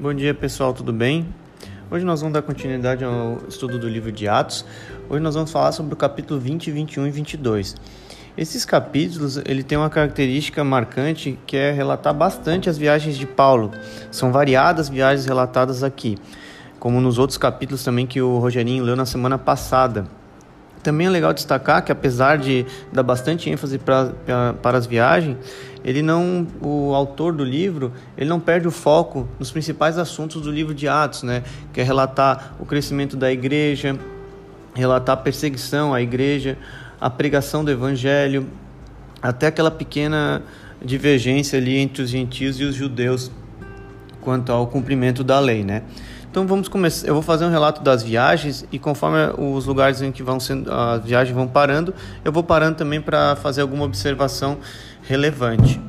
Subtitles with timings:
[0.00, 1.28] Bom dia pessoal, tudo bem?
[1.90, 4.64] Hoje nós vamos dar continuidade ao estudo do livro de Atos.
[5.10, 7.76] Hoje nós vamos falar sobre o capítulo 20, 21 e 22.
[8.34, 13.72] Esses capítulos ele tem uma característica marcante que é relatar bastante as viagens de Paulo.
[14.10, 16.16] São variadas viagens relatadas aqui,
[16.78, 20.06] como nos outros capítulos também que o Rogerinho leu na semana passada.
[20.82, 25.36] Também é legal destacar que apesar de dar bastante ênfase pra, pra, para as viagens,
[25.84, 30.50] ele não, o autor do livro, ele não perde o foco nos principais assuntos do
[30.50, 31.42] livro de Atos, né?
[31.72, 33.98] Que é relatar o crescimento da igreja,
[34.74, 36.56] relatar a perseguição à igreja,
[37.00, 38.46] a pregação do evangelho,
[39.22, 40.42] até aquela pequena
[40.82, 43.30] divergência ali entre os gentios e os judeus
[44.20, 45.82] quanto ao cumprimento da lei, né?
[46.30, 47.08] Então vamos começar.
[47.08, 50.72] Eu vou fazer um relato das viagens e conforme os lugares em que vão sendo
[50.72, 51.92] as viagens vão parando,
[52.24, 54.58] eu vou parando também para fazer alguma observação
[55.02, 55.80] relevante.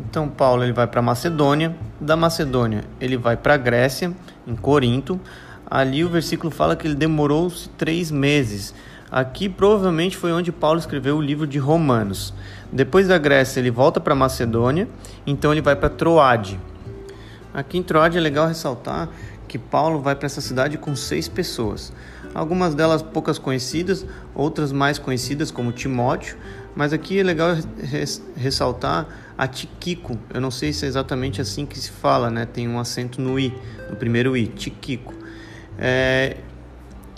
[0.00, 4.10] Então Paulo ele vai para Macedônia, da Macedônia ele vai para Grécia,
[4.46, 5.20] em Corinto.
[5.70, 8.74] Ali o versículo fala que ele demorou-se três meses.
[9.10, 12.32] Aqui provavelmente foi onde Paulo escreveu o livro de Romanos.
[12.72, 14.88] Depois da Grécia ele volta para Macedônia,
[15.26, 16.58] então ele vai para Troade.
[17.54, 19.10] Aqui em Troade é legal ressaltar
[19.52, 21.92] que Paulo vai para essa cidade com seis pessoas.
[22.34, 26.38] Algumas delas poucas conhecidas, outras mais conhecidas, como Timóteo,
[26.74, 27.54] mas aqui é legal
[28.34, 30.18] ressaltar a Tiquico.
[30.32, 32.46] Eu não sei se é exatamente assim que se fala, né?
[32.46, 33.54] Tem um acento no i,
[33.90, 35.12] no primeiro i, Tiquico.
[35.78, 36.38] É,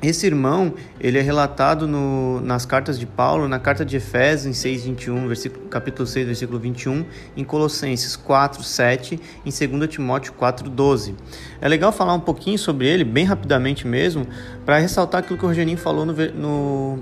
[0.07, 4.53] esse irmão, ele é relatado no, nas cartas de Paulo, na carta de Efésios, em
[4.53, 7.05] 6, 21, versículo, capítulo 6, versículo 21,
[7.37, 11.15] em Colossenses 4, 7, em 2 Timóteo 4, 12.
[11.61, 14.27] É legal falar um pouquinho sobre ele, bem rapidamente mesmo,
[14.65, 16.99] para ressaltar aquilo que o Rogerinho falou no, no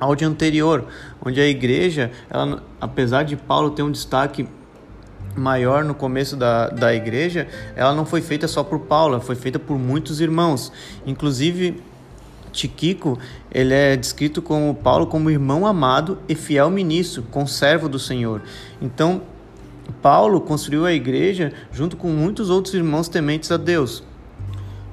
[0.00, 0.84] áudio anterior,
[1.24, 4.46] onde a igreja, ela, apesar de Paulo ter um destaque
[5.36, 9.58] maior no começo da, da igreja, ela não foi feita só por Paulo, foi feita
[9.58, 10.72] por muitos irmãos.
[11.06, 11.80] Inclusive,
[12.58, 13.16] Tiquico,
[13.52, 18.42] ele é descrito como Paulo como irmão amado e fiel ministro, conservo do Senhor.
[18.82, 19.22] Então,
[20.02, 24.02] Paulo construiu a igreja junto com muitos outros irmãos tementes a Deus.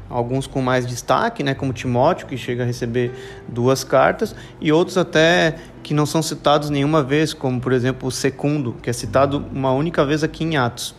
[0.07, 3.11] Alguns com mais destaque, né, como Timóteo, que chega a receber
[3.47, 8.75] duas cartas, e outros até que não são citados nenhuma vez, como por exemplo Secundo,
[8.79, 10.93] que é citado uma única vez aqui em Atos.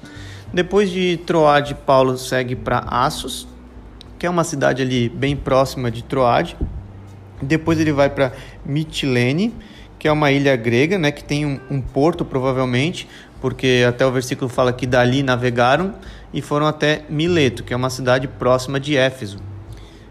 [0.52, 3.46] Depois de Troade, Paulo segue para Assos,
[4.18, 6.56] que é uma cidade ali bem próxima de Troade.
[7.40, 8.32] Depois ele vai para
[8.64, 9.54] Mitilene,
[9.98, 13.08] que é uma ilha grega, né, que tem um, um, porto provavelmente,
[13.40, 15.94] porque até o versículo fala que dali navegaram
[16.32, 19.38] e foram até Mileto, que é uma cidade próxima de Éfeso.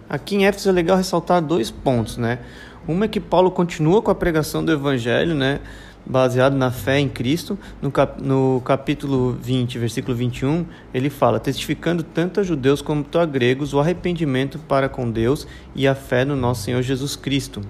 [0.10, 2.40] Aqui em Éfeso é legal ressaltar dois pontos, né?
[2.88, 5.60] Uma é que Paulo continua com a pregação do evangelho, né?
[6.06, 12.04] Baseado na fé em Cristo, no, cap no capítulo 20, versículo 21, ele fala: testificando
[12.04, 16.36] tanto a judeus como a gregos o arrependimento para com Deus e a fé no
[16.36, 17.62] nosso Senhor Jesus Cristo.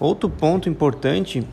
[0.00, 1.46] Outro ponto importante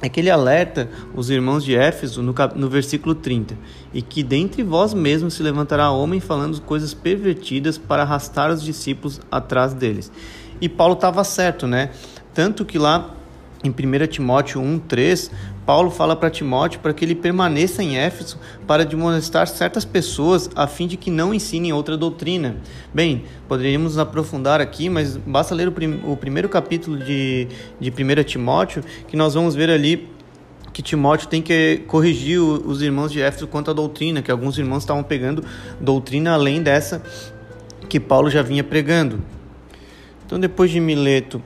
[0.00, 3.56] é que ele alerta os irmãos de Éfeso no, no versículo 30,
[3.94, 9.20] e que dentre vós mesmos se levantará homem falando coisas pervertidas para arrastar os discípulos
[9.30, 10.10] atrás deles.
[10.60, 11.90] E Paulo estava certo, né?
[12.34, 13.14] Tanto que lá
[13.62, 15.30] em 1 Timóteo 1,3,
[15.64, 20.66] Paulo fala para Timóteo para que ele permaneça em Éfeso para demonstrar certas pessoas a
[20.66, 22.56] fim de que não ensinem outra doutrina.
[22.92, 27.46] Bem, poderíamos aprofundar aqui, mas basta ler o, prim o primeiro capítulo de,
[27.78, 30.08] de 1 Timóteo que nós vamos ver ali
[30.72, 34.82] que Timóteo tem que corrigir os irmãos de Éfeso quanto à doutrina, que alguns irmãos
[34.82, 35.44] estavam pegando
[35.78, 37.02] doutrina além dessa
[37.88, 39.20] que Paulo já vinha pregando.
[40.24, 41.42] Então, depois de Mileto,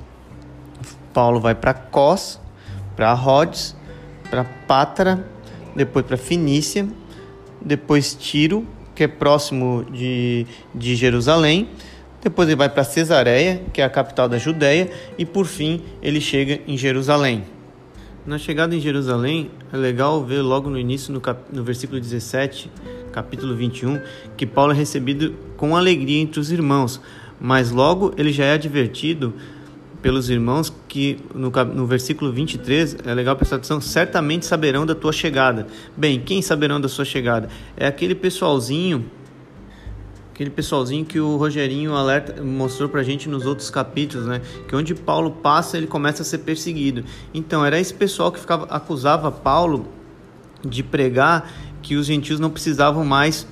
[1.16, 2.38] Paulo vai para Cós,
[2.94, 3.74] para Rhodes,
[4.28, 5.26] para Pátara,
[5.74, 6.86] depois para Finícia,
[7.58, 11.70] depois Tiro, que é próximo de, de Jerusalém,
[12.22, 16.20] depois ele vai para Cesareia, que é a capital da Judéia, e por fim ele
[16.20, 17.44] chega em Jerusalém.
[18.26, 21.40] Na chegada em Jerusalém, é legal ver logo no início, no, cap...
[21.50, 22.70] no versículo 17,
[23.10, 24.02] capítulo 21,
[24.36, 27.00] que Paulo é recebido com alegria entre os irmãos,
[27.40, 29.32] mas logo ele já é advertido
[30.06, 35.12] pelos irmãos que no, no versículo 23, é legal prestar atenção, certamente saberão da tua
[35.12, 35.66] chegada.
[35.96, 37.48] Bem, quem saberão da sua chegada?
[37.76, 39.10] É aquele pessoalzinho
[40.32, 44.40] aquele pessoalzinho que o Rogerinho alerta, mostrou pra gente nos outros capítulos, né?
[44.68, 47.04] Que onde Paulo passa, ele começa a ser perseguido.
[47.34, 49.88] Então, era esse pessoal que ficava, acusava Paulo
[50.64, 51.50] de pregar
[51.82, 53.44] que os gentios não precisavam mais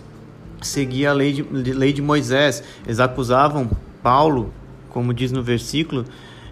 [0.62, 2.62] seguir a lei de, lei de Moisés.
[2.84, 3.68] Eles acusavam
[4.04, 4.54] Paulo,
[4.90, 6.04] como diz no versículo,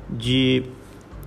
[0.09, 0.65] de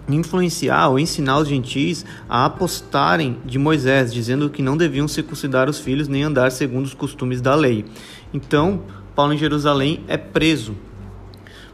[0.07, 5.80] influenciar ou ensinar os gentis a apostarem de Moisés, dizendo que não deviam circuncidar os
[5.80, 7.86] filhos nem andar segundo os costumes da lei.
[8.33, 8.81] Então,
[9.16, 10.75] Paulo em Jerusalém é preso.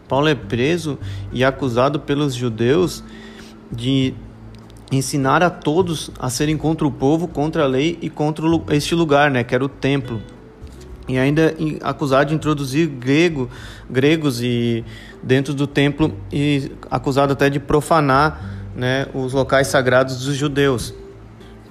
[0.07, 0.97] Paulo é preso
[1.31, 3.03] e acusado pelos judeus
[3.71, 4.13] de
[4.91, 9.31] ensinar a todos a serem contra o povo, contra a lei e contra este lugar,
[9.31, 10.21] né, que era o templo.
[11.07, 13.49] E ainda acusado de introduzir grego,
[13.89, 14.85] gregos e
[15.21, 20.93] dentro do templo e acusado até de profanar, né, os locais sagrados dos judeus.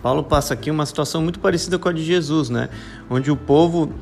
[0.03, 2.69] Paulo passa aqui uma situação muito parecida com a de Jesus, né,
[3.09, 3.93] onde o povo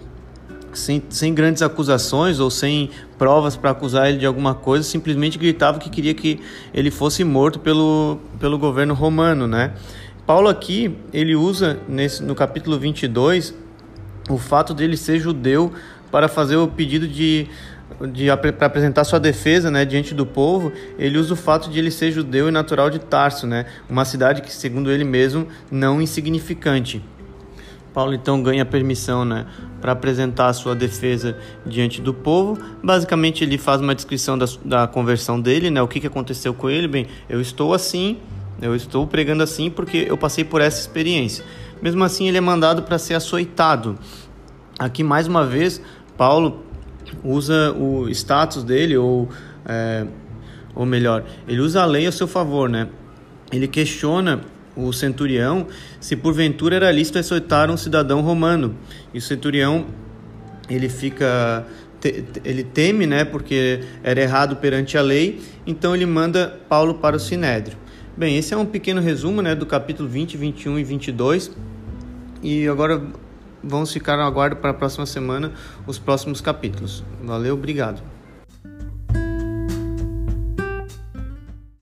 [0.73, 5.79] sem, sem grandes acusações ou sem provas para acusar ele de alguma coisa, simplesmente gritava
[5.79, 6.41] que queria que
[6.73, 9.73] ele fosse morto pelo, pelo governo romano, né?
[10.27, 13.55] Paulo aqui, ele usa nesse, no capítulo 22
[14.29, 15.73] o fato dele ser judeu
[16.11, 17.49] para fazer o pedido de,
[18.13, 21.91] de para apresentar sua defesa, né, diante do povo, ele usa o fato de ele
[21.91, 27.03] ser judeu e natural de Tarso, né, uma cidade que segundo ele mesmo não insignificante.
[27.93, 29.47] Paulo então ganha permissão né,
[29.81, 31.37] para apresentar sua defesa
[31.67, 32.57] diante do povo.
[32.81, 36.71] Basicamente, ele faz uma descrição da, da conversão dele, né, o que, que aconteceu com
[36.71, 36.87] ele.
[36.87, 38.19] Bem, eu estou assim,
[38.63, 41.45] eu estou pregando assim porque eu passei por essa experiência.
[41.81, 43.99] Mesmo assim, ele é mandado para ser açoitado.
[44.79, 45.81] Aqui, mais uma vez,
[46.17, 46.65] Paulo
[47.25, 49.29] usa o status dele, ou,
[49.65, 50.07] é,
[50.75, 52.89] ou melhor, ele usa a lei a seu favor, né?
[53.51, 54.41] Ele questiona
[54.77, 55.67] o centurião
[55.99, 58.77] se porventura era lícito açoitar um cidadão romano.
[59.13, 59.87] E o centurião
[60.71, 61.67] ele fica
[62.45, 67.19] ele teme, né, porque era errado perante a lei, então ele manda Paulo para o
[67.19, 67.77] sinédrio.
[68.17, 71.51] Bem, esse é um pequeno resumo, né, do capítulo 20, 21 e 22.
[72.43, 73.03] E agora
[73.63, 75.53] vamos ficar no aguardo para a próxima semana
[75.87, 77.05] os próximos capítulos.
[77.23, 78.03] Valeu, obrigado.